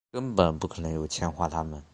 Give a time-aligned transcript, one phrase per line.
[0.09, 1.81] 根本不可能有钱还他们